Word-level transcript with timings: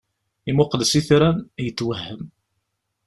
Imuqel 0.49 0.81
s 0.85 0.93
itran, 0.99 1.37
yetwehhem. 1.65 2.21